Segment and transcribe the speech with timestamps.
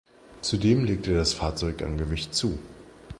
[0.41, 2.57] Zudem legte das Fahrzeug an Gewicht zu.